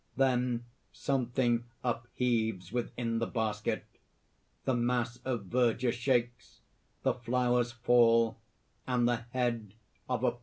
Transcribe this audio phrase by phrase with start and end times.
[0.17, 3.85] Then something upheaves within the basket.
[4.65, 6.61] The mass of verdure shakes;
[7.03, 8.37] the flowers fall,
[8.87, 9.75] and the head
[10.09, 10.39] of a python appears.